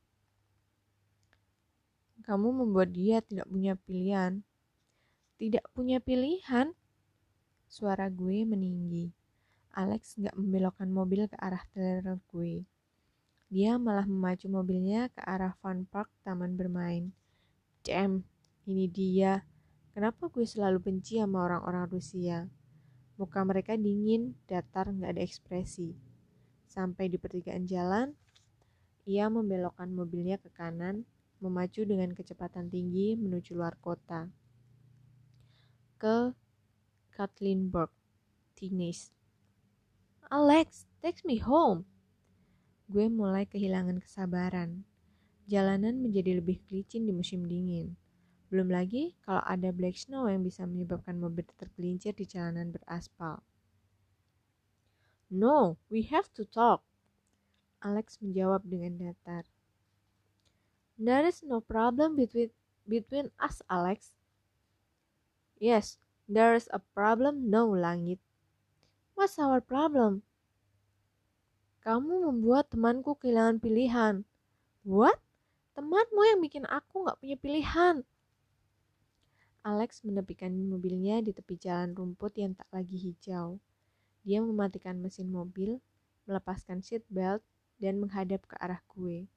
Kamu 2.22 2.62
membuat 2.62 2.94
dia 2.94 3.18
tidak 3.26 3.50
punya 3.50 3.74
pilihan. 3.74 4.46
Tidak 5.42 5.66
punya 5.74 5.98
pilihan? 5.98 6.78
Suara 7.66 8.06
gue 8.06 8.46
meninggi. 8.46 9.10
Alex 9.74 10.14
gak 10.22 10.38
membelokkan 10.38 10.86
mobil 10.86 11.26
ke 11.26 11.34
arah 11.42 11.66
trailer 11.74 12.22
gue. 12.30 12.62
Dia 13.50 13.82
malah 13.82 14.06
memacu 14.06 14.46
mobilnya 14.46 15.10
ke 15.10 15.26
arah 15.26 15.58
fun 15.58 15.90
park 15.90 16.06
taman 16.22 16.54
bermain. 16.54 17.10
Damn, 17.82 18.22
ini 18.70 18.86
dia. 18.86 19.42
Kenapa 19.90 20.30
gue 20.30 20.46
selalu 20.46 20.78
benci 20.78 21.18
sama 21.18 21.50
orang-orang 21.50 21.90
Rusia? 21.90 22.59
Muka 23.20 23.44
mereka 23.44 23.76
dingin, 23.76 24.32
datar, 24.48 24.88
nggak 24.88 25.12
ada 25.12 25.20
ekspresi. 25.20 25.92
Sampai 26.64 27.12
di 27.12 27.20
pertigaan 27.20 27.68
jalan, 27.68 28.16
ia 29.04 29.28
membelokkan 29.28 29.92
mobilnya 29.92 30.40
ke 30.40 30.48
kanan, 30.48 31.04
memacu 31.44 31.84
dengan 31.84 32.16
kecepatan 32.16 32.72
tinggi 32.72 33.20
menuju 33.20 33.52
luar 33.52 33.76
kota. 33.76 34.32
Ke 36.00 36.32
Katlinburg, 37.12 37.92
Teenage. 38.56 39.12
Alex, 40.32 40.88
take 41.04 41.20
me 41.28 41.44
home. 41.44 41.84
Gue 42.88 43.12
mulai 43.12 43.44
kehilangan 43.44 44.00
kesabaran. 44.00 44.88
Jalanan 45.44 46.00
menjadi 46.00 46.40
lebih 46.40 46.64
licin 46.72 47.04
di 47.04 47.12
musim 47.12 47.44
dingin. 47.44 48.00
Belum 48.50 48.66
lagi 48.66 49.14
kalau 49.22 49.40
ada 49.46 49.70
black 49.70 49.94
snow 49.94 50.26
yang 50.26 50.42
bisa 50.42 50.66
menyebabkan 50.66 51.22
mobil 51.22 51.46
tergelincir 51.54 52.10
di 52.18 52.26
jalanan 52.26 52.74
beraspal. 52.74 53.38
No, 55.30 55.78
we 55.86 56.02
have 56.10 56.26
to 56.34 56.42
talk. 56.42 56.82
Alex 57.78 58.18
menjawab 58.18 58.66
dengan 58.66 58.98
datar. 58.98 59.46
There 60.98 61.22
is 61.22 61.46
no 61.46 61.62
problem 61.62 62.18
between 62.18 62.50
between 62.84 63.30
us, 63.38 63.62
Alex. 63.70 64.18
Yes, 65.62 66.02
there 66.26 66.58
is 66.58 66.66
a 66.74 66.82
problem, 66.92 67.48
no 67.48 67.70
langit. 67.70 68.18
What's 69.14 69.38
our 69.38 69.62
problem? 69.62 70.26
Kamu 71.86 72.26
membuat 72.28 72.74
temanku 72.74 73.14
kehilangan 73.16 73.62
pilihan. 73.62 74.14
What? 74.82 75.16
Temanmu 75.78 76.20
yang 76.26 76.40
bikin 76.42 76.66
aku 76.66 77.06
gak 77.08 77.22
punya 77.22 77.38
pilihan. 77.40 78.04
Alex 79.60 80.00
menepikan 80.08 80.56
mobilnya 80.56 81.20
di 81.20 81.36
tepi 81.36 81.52
jalan 81.60 81.92
rumput 81.92 82.32
yang 82.40 82.56
tak 82.56 82.64
lagi 82.72 82.96
hijau. 82.96 83.60
Dia 84.24 84.40
mematikan 84.40 84.96
mesin 84.96 85.28
mobil, 85.28 85.84
melepaskan 86.24 86.80
seat 86.80 87.04
belt, 87.12 87.44
dan 87.76 88.00
menghadap 88.00 88.40
ke 88.48 88.56
arah 88.56 88.80
gue. 88.96 89.28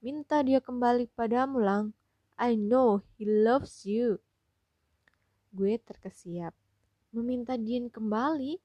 Minta 0.00 0.40
dia 0.40 0.64
kembali 0.64 1.12
padamu, 1.12 1.60
Lang. 1.60 1.92
I 2.40 2.56
know 2.56 3.04
he 3.20 3.28
loves 3.28 3.84
you. 3.84 4.16
Gue 5.52 5.76
terkesiap. 5.76 6.56
Meminta 7.12 7.60
Dean 7.60 7.92
kembali? 7.92 8.56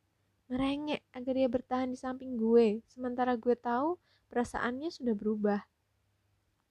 Merengek 0.48 1.04
agar 1.12 1.34
dia 1.36 1.50
bertahan 1.52 1.92
di 1.92 2.00
samping 2.00 2.40
gue, 2.40 2.80
sementara 2.88 3.36
gue 3.36 3.56
tahu 3.60 4.00
perasaannya 4.32 4.88
sudah 4.96 5.12
berubah. 5.12 5.60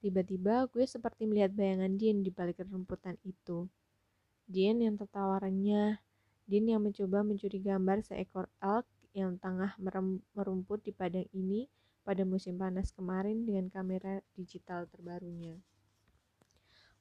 Tiba-tiba 0.01 0.65
gue 0.73 0.85
seperti 0.89 1.29
melihat 1.29 1.53
bayangan 1.53 1.93
Dean 1.93 2.25
di 2.25 2.33
balik 2.33 2.65
rumputan 2.65 3.21
itu. 3.21 3.69
Jin 4.53 4.85
yang 4.85 5.01
tertawarannya, 5.01 5.97
Din 6.43 6.67
yang 6.67 6.83
mencoba 6.83 7.23
mencuri 7.23 7.57
gambar 7.63 8.03
seekor 8.03 8.51
elk 8.59 8.83
yang 9.15 9.39
tengah 9.39 9.73
merumput 10.35 10.83
di 10.83 10.91
padang 10.91 11.25
ini 11.31 11.71
pada 12.03 12.27
musim 12.27 12.59
panas 12.59 12.91
kemarin 12.91 13.47
dengan 13.47 13.71
kamera 13.71 14.19
digital 14.35 14.83
terbarunya. 14.91 15.55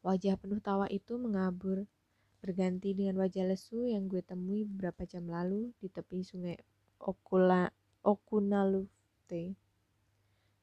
Wajah 0.00 0.38
penuh 0.38 0.62
tawa 0.62 0.86
itu 0.88 1.18
mengabur, 1.18 1.90
berganti 2.38 2.94
dengan 2.94 3.18
wajah 3.18 3.50
lesu 3.50 3.84
yang 3.84 4.06
gue 4.06 4.22
temui 4.22 4.62
beberapa 4.62 5.02
jam 5.04 5.26
lalu 5.26 5.74
di 5.82 5.90
tepi 5.90 6.22
sungai 6.22 6.56
Okula, 7.02 7.68
Okunalufte. 8.06 9.58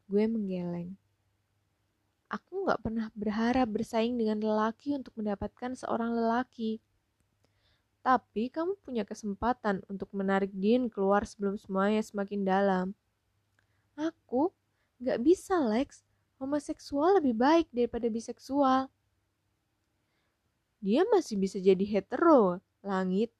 Gue 0.08 0.24
menggeleng. 0.26 0.96
Aku 2.30 2.70
gak 2.70 2.86
pernah 2.86 3.10
berharap 3.18 3.66
bersaing 3.74 4.14
dengan 4.14 4.38
lelaki 4.38 4.94
untuk 4.94 5.18
mendapatkan 5.18 5.74
seorang 5.74 6.14
lelaki. 6.14 6.78
Tapi 8.06 8.54
kamu 8.54 8.78
punya 8.86 9.02
kesempatan 9.02 9.82
untuk 9.90 10.14
menarik 10.14 10.54
Dean 10.54 10.94
keluar 10.94 11.26
sebelum 11.26 11.58
semuanya 11.58 12.06
semakin 12.06 12.42
dalam. 12.46 12.88
Aku 13.98 14.54
gak 15.02 15.26
bisa, 15.26 15.58
Lex. 15.58 16.06
Homoseksual 16.38 17.20
lebih 17.20 17.36
baik 17.36 17.68
daripada 17.74 18.08
biseksual. 18.08 18.88
Dia 20.80 21.04
masih 21.12 21.36
bisa 21.36 21.60
jadi 21.60 21.84
hetero, 21.84 22.64
langit. 22.80 23.34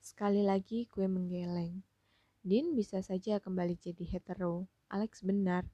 Sekali 0.00 0.40
lagi 0.40 0.88
gue 0.88 1.04
menggeleng. 1.04 1.84
Dean 2.40 2.72
bisa 2.72 3.04
saja 3.04 3.36
kembali 3.36 3.76
jadi 3.76 4.06
hetero. 4.08 4.64
Alex 4.88 5.20
benar. 5.20 5.68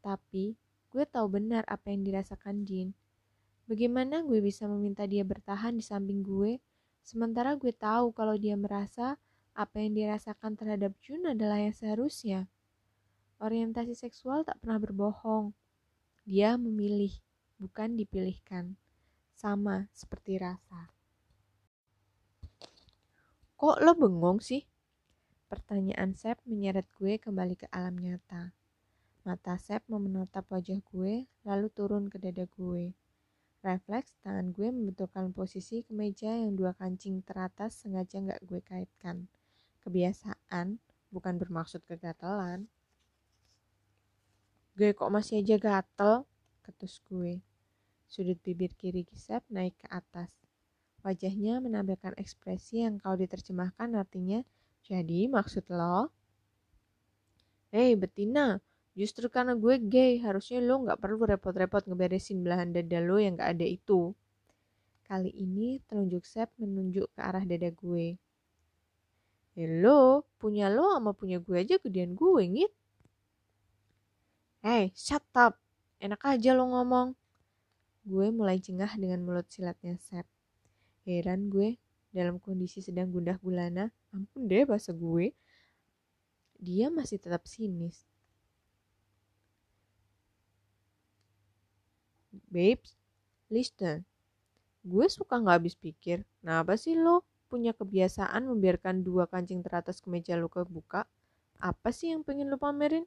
Tapi 0.00 0.54
gue 0.90 1.06
tahu 1.06 1.40
benar 1.40 1.62
apa 1.70 1.94
yang 1.94 2.02
dirasakan 2.02 2.66
Dean. 2.66 2.92
Bagaimana 3.70 4.26
gue 4.26 4.42
bisa 4.42 4.66
meminta 4.66 5.06
dia 5.06 5.22
bertahan 5.22 5.78
di 5.78 5.84
samping 5.86 6.26
gue 6.26 6.58
Sementara 7.00 7.56
gue 7.56 7.72
tahu 7.72 8.12
kalau 8.12 8.36
dia 8.36 8.54
merasa 8.54 9.16
apa 9.56 9.82
yang 9.82 9.96
dirasakan 9.96 10.56
terhadap 10.56 10.94
Jun 11.02 11.26
adalah 11.26 11.58
yang 11.60 11.74
seharusnya. 11.74 12.46
Orientasi 13.40 13.96
seksual 13.96 14.44
tak 14.44 14.60
pernah 14.60 14.78
berbohong. 14.78 15.56
Dia 16.28 16.60
memilih, 16.60 17.12
bukan 17.56 17.96
dipilihkan. 17.96 18.76
Sama 19.32 19.88
seperti 19.96 20.36
rasa. 20.36 20.92
Kok 23.56 23.80
lo 23.80 23.92
bengong 23.96 24.38
sih? 24.44 24.68
Pertanyaan 25.48 26.14
Sep 26.14 26.38
menyeret 26.44 26.86
gue 27.00 27.16
kembali 27.16 27.56
ke 27.56 27.66
alam 27.72 27.96
nyata. 27.96 28.52
Mata 29.30 29.54
Sep 29.62 29.86
memenatap 29.86 30.42
wajah 30.50 30.82
gue, 30.90 31.22
lalu 31.46 31.70
turun 31.70 32.10
ke 32.10 32.18
dada 32.18 32.50
gue. 32.50 32.90
Refleks, 33.62 34.10
tangan 34.26 34.50
gue 34.50 34.74
membetulkan 34.74 35.30
posisi 35.30 35.86
kemeja 35.86 36.34
yang 36.34 36.58
dua 36.58 36.74
kancing 36.74 37.22
teratas 37.22 37.78
sengaja 37.78 38.18
nggak 38.18 38.42
gue 38.42 38.58
kaitkan. 38.58 39.30
Kebiasaan, 39.86 40.82
bukan 41.14 41.38
bermaksud 41.38 41.78
kegatelan. 41.86 42.66
Gue 44.74 44.98
kok 44.98 45.14
masih 45.14 45.46
aja 45.46 45.62
gatel, 45.62 46.26
ketus 46.66 46.98
gue. 47.06 47.38
Sudut 48.10 48.42
bibir 48.42 48.74
kiri 48.74 49.06
Gisep 49.06 49.46
naik 49.46 49.78
ke 49.78 49.86
atas. 49.94 50.34
Wajahnya 51.06 51.62
menampilkan 51.62 52.18
ekspresi 52.18 52.82
yang 52.82 52.98
kau 52.98 53.14
diterjemahkan 53.14 53.94
artinya, 53.94 54.42
jadi 54.82 55.30
maksud 55.30 55.70
lo? 55.70 56.10
Hei 57.70 57.94
Betina, 57.94 58.58
Justru 58.98 59.30
karena 59.30 59.54
gue 59.54 59.78
gay, 59.78 60.18
harusnya 60.18 60.58
lo 60.58 60.82
gak 60.82 60.98
perlu 60.98 61.22
repot-repot 61.22 61.86
ngeberesin 61.86 62.42
belahan 62.42 62.74
dada 62.74 62.98
lo 62.98 63.16
yang 63.22 63.38
gak 63.38 63.54
ada 63.54 63.66
itu. 63.66 64.10
Kali 65.06 65.30
ini 65.30 65.78
telunjuk 65.86 66.26
Sep 66.26 66.50
menunjuk 66.58 67.06
ke 67.14 67.20
arah 67.22 67.42
dada 67.46 67.70
gue. 67.70 68.18
Hello, 69.54 70.26
punya 70.38 70.70
lo 70.70 70.94
sama 70.98 71.14
punya 71.14 71.38
gue 71.38 71.58
aja 71.58 71.78
gedean 71.78 72.18
gue, 72.18 72.42
ngit. 72.46 72.72
Hey, 74.62 74.90
shut 74.92 75.24
up. 75.38 75.58
Enak 76.02 76.20
aja 76.26 76.52
lo 76.52 76.66
ngomong. 76.68 77.14
Gue 78.06 78.28
mulai 78.34 78.58
jengah 78.58 78.90
dengan 78.98 79.22
mulut 79.22 79.46
silatnya 79.50 79.98
Sep. 80.02 80.26
Heran 81.06 81.46
gue, 81.46 81.78
dalam 82.10 82.42
kondisi 82.42 82.82
sedang 82.82 83.14
gundah 83.14 83.38
gulana, 83.38 83.88
ampun 84.10 84.50
deh 84.50 84.66
bahasa 84.66 84.90
gue, 84.90 85.30
dia 86.58 86.90
masih 86.90 87.22
tetap 87.22 87.46
sinis. 87.46 88.09
Babes, 92.30 92.94
listen. 93.50 94.06
Gue 94.86 95.06
suka 95.10 95.42
gak 95.42 95.60
habis 95.60 95.74
pikir, 95.74 96.22
kenapa 96.40 96.78
sih 96.78 96.94
lo 96.94 97.26
punya 97.50 97.74
kebiasaan 97.74 98.46
membiarkan 98.46 99.02
dua 99.02 99.26
kancing 99.26 99.60
teratas 99.66 99.98
kemeja 99.98 100.38
lo 100.38 100.46
kebuka? 100.46 101.04
Apa 101.58 101.90
sih 101.90 102.14
yang 102.14 102.22
pengen 102.22 102.48
lo 102.48 102.56
pamerin? 102.56 103.04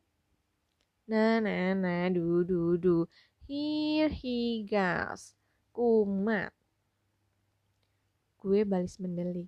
Nah, 1.08 1.40
nah, 1.40 1.72
nah, 1.76 2.08
du, 2.12 2.44
du, 2.44 2.76
du. 2.80 2.98
Here 3.48 4.12
he 4.12 4.64
goes. 4.68 5.36
Kumat. 5.76 6.52
Gue 8.44 8.68
balis 8.68 9.00
mendelik. 9.00 9.48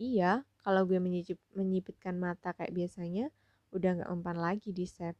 Iya, 0.00 0.44
kalau 0.64 0.88
gue 0.88 0.96
menyipit, 0.96 1.36
menyipitkan 1.52 2.16
mata 2.16 2.56
kayak 2.56 2.72
biasanya, 2.72 3.28
udah 3.72 4.00
gak 4.00 4.10
mempan 4.12 4.38
lagi 4.40 4.72
di 4.72 4.88
set. 4.88 5.16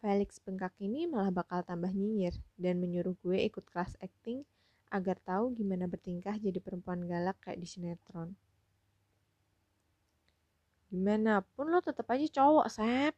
Felix 0.00 0.36
bengkak 0.44 0.76
ini 0.76 1.08
malah 1.08 1.32
bakal 1.32 1.64
tambah 1.64 1.88
nyinyir 1.88 2.36
dan 2.60 2.76
menyuruh 2.76 3.16
gue 3.24 3.48
ikut 3.48 3.64
kelas 3.72 3.96
acting 4.04 4.44
agar 4.92 5.16
tahu 5.24 5.56
gimana 5.56 5.88
bertingkah 5.88 6.36
jadi 6.36 6.60
perempuan 6.60 7.08
galak 7.08 7.40
kayak 7.40 7.58
di 7.58 7.68
sinetron. 7.68 8.36
Gimana 10.92 11.42
pun 11.56 11.72
lo 11.72 11.82
tetap 11.82 12.06
aja 12.12 12.28
cowok, 12.28 12.66
Sep. 12.70 13.14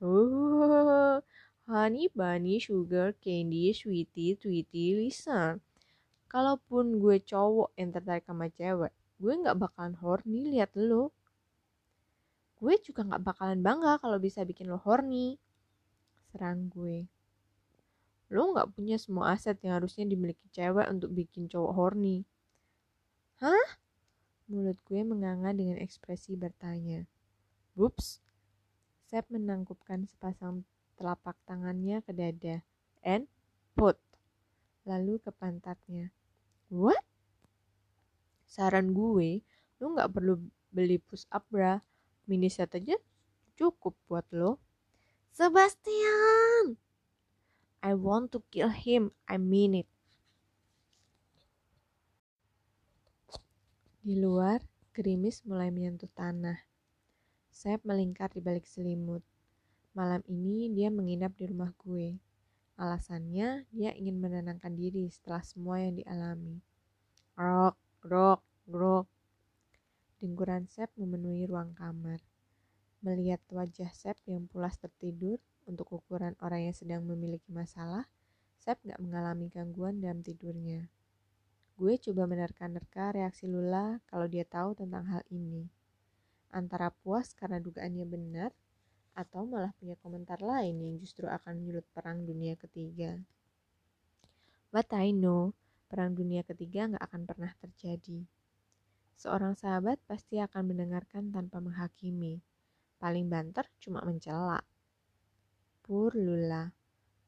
Oh, 0.00 1.20
honey 1.68 2.08
bunny, 2.10 2.56
sugar, 2.58 3.14
candy, 3.20 3.70
sweetie, 3.76 4.34
tweety, 4.34 4.96
listen. 4.96 5.60
Kalaupun 6.26 6.98
gue 6.98 7.20
cowok 7.22 7.76
yang 7.76 7.92
tertarik 7.94 8.24
sama 8.26 8.48
cewek, 8.50 8.90
gue 9.20 9.32
gak 9.44 9.58
bakalan 9.60 9.94
horny 10.00 10.48
liat 10.48 10.72
lo. 10.74 11.12
Gue 12.58 12.80
juga 12.82 13.06
gak 13.06 13.22
bakalan 13.22 13.60
bangga 13.60 14.00
kalau 14.02 14.18
bisa 14.18 14.42
bikin 14.42 14.72
lo 14.72 14.80
horny 14.80 15.38
serang 16.30 16.70
gue. 16.70 17.10
Lo 18.30 18.54
gak 18.54 18.78
punya 18.78 18.94
semua 18.94 19.34
aset 19.34 19.58
yang 19.66 19.82
harusnya 19.82 20.06
dimiliki 20.06 20.46
cewek 20.54 20.86
untuk 20.86 21.10
bikin 21.10 21.50
cowok 21.50 21.72
horny. 21.74 22.22
Hah? 23.42 23.82
Mulut 24.46 24.78
gue 24.86 25.02
menganga 25.02 25.50
dengan 25.50 25.82
ekspresi 25.82 26.38
bertanya. 26.38 27.10
Whoops. 27.74 28.22
Sep 29.10 29.26
menangkupkan 29.26 30.06
sepasang 30.06 30.62
telapak 30.94 31.34
tangannya 31.42 31.98
ke 32.06 32.14
dada. 32.14 32.62
And 33.02 33.26
put. 33.74 33.98
Lalu 34.86 35.18
ke 35.18 35.34
pantatnya. 35.34 36.14
What? 36.70 37.02
Saran 38.46 38.94
gue, 38.94 39.42
lo 39.82 39.84
gak 39.98 40.14
perlu 40.14 40.38
beli 40.70 41.02
push 41.02 41.26
up 41.34 41.42
bra. 41.50 41.82
Mini 42.30 42.46
set 42.46 42.78
aja 42.78 42.94
cukup 43.58 43.98
buat 44.06 44.26
lo. 44.30 44.62
Sebastian! 45.30 46.76
I 47.80 47.94
want 47.96 48.34
to 48.36 48.44
kill 48.52 48.68
him, 48.68 49.14
I 49.24 49.40
mean 49.40 49.72
it. 49.72 49.88
Di 54.00 54.18
luar, 54.18 54.60
gerimis 54.90 55.46
mulai 55.46 55.70
menyentuh 55.70 56.10
tanah. 56.12 56.60
Sep 57.52 57.84
melingkar 57.86 58.32
di 58.32 58.42
balik 58.42 58.66
selimut. 58.66 59.20
Malam 59.92 60.24
ini 60.26 60.72
dia 60.72 60.88
menginap 60.88 61.36
di 61.36 61.44
rumah 61.46 61.70
gue. 61.78 62.16
Alasannya, 62.80 63.68
dia 63.70 63.90
ingin 63.92 64.16
menenangkan 64.18 64.72
diri 64.72 65.06
setelah 65.12 65.44
semua 65.44 65.84
yang 65.84 66.00
dialami. 66.00 66.64
Grok, 67.36 67.76
grok, 68.00 68.40
grok. 68.64 69.06
Dengkuran 70.18 70.64
Sep 70.66 70.88
memenuhi 70.96 71.44
ruang 71.44 71.76
kamar. 71.76 72.29
Melihat 73.00 73.40
wajah 73.48 73.88
Sep 73.96 74.20
yang 74.28 74.44
pulas 74.44 74.76
tertidur 74.76 75.40
untuk 75.64 75.88
ukuran 75.88 76.36
orang 76.44 76.68
yang 76.68 76.76
sedang 76.76 77.00
memiliki 77.08 77.48
masalah, 77.48 78.04
Sep 78.60 78.76
gak 78.84 79.00
mengalami 79.00 79.48
gangguan 79.48 80.04
dalam 80.04 80.20
tidurnya. 80.20 80.84
Gue 81.80 81.96
coba 81.96 82.28
menerka-nerka 82.28 83.16
reaksi 83.16 83.48
Lula 83.48 84.04
kalau 84.04 84.28
dia 84.28 84.44
tahu 84.44 84.76
tentang 84.76 85.08
hal 85.08 85.24
ini. 85.32 85.64
Antara 86.52 86.92
puas 86.92 87.32
karena 87.32 87.56
dugaannya 87.56 88.04
benar, 88.04 88.52
atau 89.16 89.48
malah 89.48 89.72
punya 89.80 89.96
komentar 90.04 90.44
lain 90.44 90.76
yang 90.76 91.00
justru 91.00 91.24
akan 91.24 91.56
menyulut 91.56 91.88
perang 91.96 92.28
dunia 92.28 92.52
ketiga. 92.60 93.16
But 94.68 94.92
I 94.92 95.16
know, 95.16 95.56
perang 95.88 96.12
dunia 96.12 96.44
ketiga 96.44 96.84
gak 96.84 97.04
akan 97.08 97.24
pernah 97.24 97.56
terjadi. 97.64 98.28
Seorang 99.16 99.56
sahabat 99.56 99.96
pasti 100.04 100.36
akan 100.36 100.68
mendengarkan 100.68 101.32
tanpa 101.32 101.64
menghakimi 101.64 102.44
Paling 103.00 103.32
banter 103.32 103.64
cuma 103.80 104.04
mencela. 104.04 104.60
Pur 105.80 106.12
Lula. 106.12 106.68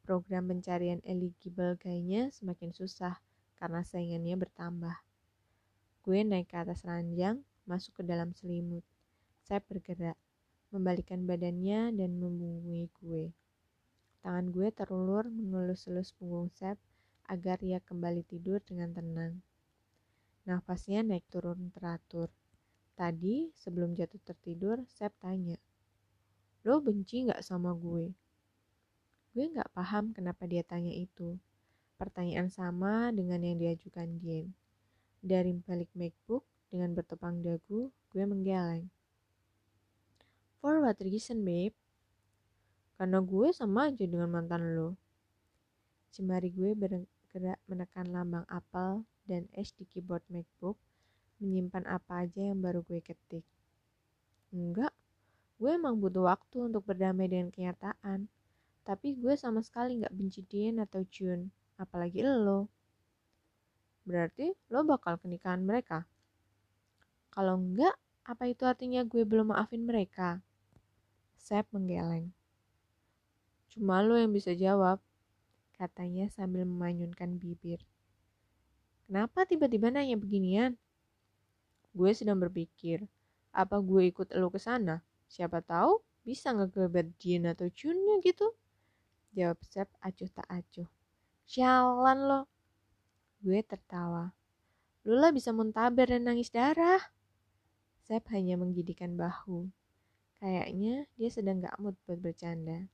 Program 0.04 0.52
pencarian 0.52 1.00
eligible 1.00 1.80
gaynya 1.80 2.28
semakin 2.28 2.76
susah 2.76 3.16
karena 3.56 3.80
saingannya 3.80 4.36
bertambah. 4.36 4.92
Gue 6.04 6.26
naik 6.28 6.52
ke 6.52 6.60
atas 6.60 6.84
ranjang, 6.84 7.40
masuk 7.64 7.98
ke 7.98 8.02
dalam 8.04 8.36
selimut. 8.36 8.84
Saya 9.46 9.64
bergerak, 9.64 10.18
membalikan 10.68 11.24
badannya 11.24 11.94
dan 11.96 12.10
membungkui 12.20 12.92
gue. 13.00 13.32
Tangan 14.20 14.52
gue 14.52 14.68
terulur 14.76 15.30
mengelus-elus 15.32 16.12
punggung 16.14 16.52
Sep 16.52 16.76
agar 17.30 17.62
ia 17.64 17.80
kembali 17.80 18.26
tidur 18.28 18.60
dengan 18.60 18.92
tenang. 18.92 19.40
Nafasnya 20.44 21.06
naik 21.06 21.24
turun 21.30 21.70
teratur. 21.72 22.28
Tadi, 22.92 23.50
sebelum 23.56 23.96
jatuh 23.96 24.20
tertidur, 24.22 24.84
Sep 24.86 25.12
tanya, 25.18 25.56
Lo 26.62 26.78
benci 26.78 27.26
gak 27.26 27.42
sama 27.42 27.74
gue? 27.74 28.14
Gue 29.34 29.44
gak 29.50 29.66
paham 29.74 30.14
kenapa 30.14 30.46
dia 30.46 30.62
tanya 30.62 30.94
itu. 30.94 31.34
Pertanyaan 31.98 32.46
sama 32.46 33.10
dengan 33.10 33.42
yang 33.42 33.58
diajukan 33.58 34.22
Dian. 34.22 34.54
Dari 35.18 35.58
balik 35.58 35.90
MacBook, 35.98 36.46
dengan 36.70 36.94
bertepang 36.94 37.42
dagu, 37.42 37.90
gue 38.14 38.22
menggeleng. 38.22 38.86
For 40.62 40.78
what 40.78 41.02
reason, 41.02 41.42
babe? 41.42 41.74
Karena 42.94 43.18
gue 43.18 43.50
sama 43.50 43.90
aja 43.90 44.06
dengan 44.06 44.30
mantan 44.30 44.78
lo. 44.78 44.94
Jemari 46.14 46.54
gue 46.54 46.78
bergerak 46.78 47.58
menekan 47.66 48.06
lambang 48.06 48.46
apel 48.46 49.02
dan 49.26 49.50
S 49.50 49.74
di 49.74 49.82
keyboard 49.90 50.22
MacBook, 50.30 50.78
menyimpan 51.42 51.84
apa 51.90 52.22
aja 52.22 52.38
yang 52.38 52.62
baru 52.62 52.86
gue 52.86 53.02
ketik. 53.02 53.42
Enggak, 54.54 54.94
gue 55.58 55.70
emang 55.74 55.98
butuh 55.98 56.30
waktu 56.30 56.70
untuk 56.70 56.86
berdamai 56.86 57.26
dengan 57.26 57.50
kenyataan. 57.50 58.30
Tapi 58.86 59.18
gue 59.18 59.34
sama 59.34 59.62
sekali 59.62 60.02
gak 60.02 60.14
benci 60.14 60.46
Dean 60.46 60.78
atau 60.78 61.02
Jun, 61.10 61.50
apalagi 61.78 62.22
lo. 62.22 62.70
Berarti 64.02 64.54
lo 64.70 64.82
bakal 64.82 65.18
ke 65.18 65.26
nikahan 65.26 65.62
mereka? 65.62 66.06
Kalau 67.30 67.58
enggak, 67.58 67.94
apa 68.22 68.44
itu 68.50 68.62
artinya 68.66 69.02
gue 69.02 69.22
belum 69.26 69.54
maafin 69.54 69.86
mereka? 69.86 70.42
Sep 71.38 71.66
menggeleng. 71.74 72.30
Cuma 73.70 74.02
lo 74.02 74.18
yang 74.18 74.34
bisa 74.34 74.52
jawab, 74.52 75.00
katanya 75.78 76.28
sambil 76.28 76.66
memanyunkan 76.68 77.38
bibir. 77.40 77.80
Kenapa 79.06 79.46
tiba-tiba 79.46 79.88
nanya 79.88 80.18
beginian? 80.18 80.76
Gue 81.92 82.16
sedang 82.16 82.40
berpikir, 82.40 83.04
apa 83.52 83.76
gue 83.84 84.08
ikut 84.08 84.32
lo 84.32 84.48
ke 84.48 84.56
sana? 84.56 85.04
Siapa 85.28 85.60
tahu 85.60 86.00
bisa 86.24 86.56
ngegebet 86.56 87.12
Jin 87.20 87.44
atau 87.48 87.68
Junnya 87.68 88.16
gitu. 88.24 88.48
Jawab 89.36 89.60
Sep 89.64 89.88
acuh 90.00 90.30
tak 90.32 90.48
acuh. 90.48 90.88
Sialan 91.44 92.18
lo. 92.24 92.40
Gue 93.44 93.60
tertawa. 93.60 94.32
Lula 95.04 95.34
bisa 95.34 95.52
muntaber 95.52 96.08
dan 96.08 96.24
nangis 96.24 96.48
darah. 96.48 97.00
Sep 98.06 98.24
hanya 98.32 98.56
menggidikan 98.56 99.18
bahu. 99.18 99.68
Kayaknya 100.38 101.06
dia 101.14 101.28
sedang 101.30 101.62
gak 101.62 101.78
mood 101.78 101.96
buat 102.06 102.18
bercanda. 102.18 102.88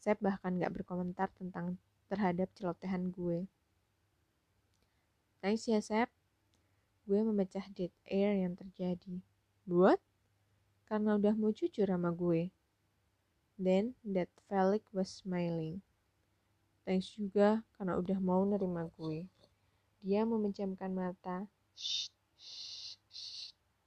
Sep 0.00 0.18
bahkan 0.22 0.56
gak 0.56 0.72
berkomentar 0.72 1.30
tentang 1.34 1.76
terhadap 2.06 2.48
celotehan 2.54 3.10
gue. 3.10 3.46
Thanks 5.42 5.66
ya 5.66 5.82
Sep. 5.82 6.10
Gue 7.06 7.22
memecah 7.22 7.62
dead 7.70 7.94
air 8.10 8.34
yang 8.34 8.58
terjadi. 8.58 9.22
Buat? 9.62 10.02
Karena 10.90 11.14
udah 11.14 11.38
mau 11.38 11.54
jujur 11.54 11.86
sama 11.86 12.10
gue. 12.10 12.50
Then 13.54 13.94
that 14.02 14.26
Felix 14.50 14.82
was 14.90 15.08
smiling. 15.08 15.80
Thanks 16.82 17.14
juga 17.14 17.62
karena 17.78 17.94
udah 17.98 18.18
mau 18.18 18.42
nerima 18.42 18.90
gue. 18.98 19.22
Dia 20.02 20.26
memejamkan 20.26 20.90
mata. 20.90 21.46
Shh, 21.78 22.10